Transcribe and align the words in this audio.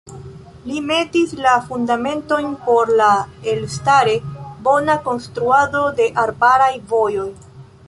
Li 0.69 0.77
metis 0.91 1.35
la 1.41 1.51
fundamentojn 1.67 2.55
por 2.69 2.93
la 3.01 3.11
elstare 3.53 4.17
bona 4.69 4.97
konstruado 5.07 5.85
de 6.01 6.11
arbaraj 6.27 6.75
vojoj. 6.95 7.31